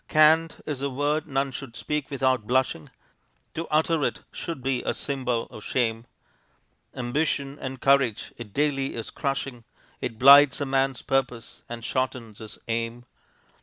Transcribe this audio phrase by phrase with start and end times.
[0.07, 2.89] Can't is a word none should speak without blushing;
[3.53, 6.07] To utter it should be a symbol of shame;
[6.95, 9.63] Ambition and courage it daily is crushing;
[9.99, 13.05] It blights a man's purpose and shortens his aim.